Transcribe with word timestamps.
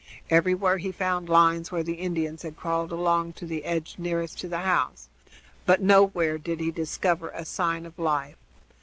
Everywhere 0.31 0.79
he 0.79 0.91
found 0.91 1.29
lines 1.29 1.71
where 1.71 1.83
the 1.83 1.93
Indians 2.01 2.41
had 2.41 2.57
crawled 2.57 2.91
along 2.91 3.33
to 3.33 3.45
the 3.45 3.63
edge 3.65 3.97
nearest 3.99 4.39
to 4.39 4.47
the 4.47 4.61
house, 4.61 5.09
but 5.63 5.79
nowhere 5.79 6.39
did 6.39 6.59
he 6.59 6.71
discover 6.71 7.29
a 7.35 7.45
sign 7.45 7.85
of 7.85 7.99
life. 7.99 8.37